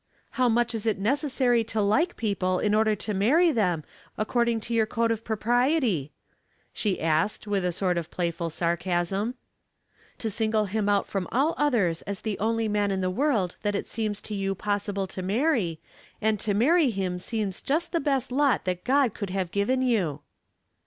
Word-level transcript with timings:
"How 0.31 0.49
much 0.49 0.73
is 0.73 0.87
it 0.87 0.97
necessary 0.97 1.63
to 1.65 1.79
like 1.79 2.17
people 2.17 2.57
In 2.57 2.73
order 2.73 2.95
to 2.95 3.13
marry 3.13 3.51
them, 3.51 3.83
according 4.17 4.59
to 4.61 4.73
your 4.73 4.87
code 4.87 5.11
of 5.11 5.23
propriety?" 5.23 6.11
she 6.73 6.99
asked, 6.99 7.45
with 7.45 7.63
a 7.63 7.71
sort 7.71 7.99
of 7.99 8.09
playful 8.09 8.49
sarcasm," 8.49 9.35
To 10.17 10.31
single 10.31 10.65
him 10.65 10.89
out 10.89 11.05
from 11.07 11.27
all 11.31 11.53
others 11.55 12.01
as 12.01 12.21
the 12.23 12.39
only 12.39 12.67
man 12.67 12.89
in 12.89 13.01
the 13.01 13.11
world 13.11 13.57
that 13.61 13.75
it 13.75 13.85
seems 13.87 14.21
to 14.21 14.33
you 14.33 14.55
possible 14.55 15.05
to 15.05 15.21
marry, 15.21 15.79
and 16.19 16.39
to 16.39 16.55
marry 16.55 16.89
him 16.89 17.19
seems 17.19 17.61
just 17.61 17.91
the 17.91 17.99
best 17.99 18.31
lot 18.31 18.65
that 18.65 18.83
God 18.83 19.13
could 19.13 19.29
have 19.29 19.51
given 19.51 19.83
you." 19.83 20.21